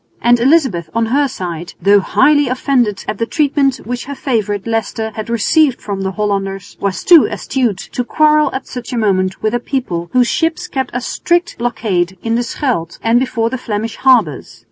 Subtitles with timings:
[0.19, 5.11] And Elizabeth on her side, though highly offended at the treatment which her favourite, Leicester,
[5.13, 9.53] had received from the Hollanders, was too astute to quarrel at such a moment with
[9.53, 13.97] a people whose ships kept a strict blockade in the Scheldt and before the Flemish
[13.97, 14.59] harbours.